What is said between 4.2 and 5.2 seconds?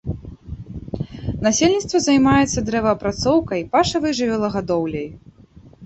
жывёлагадоўляй.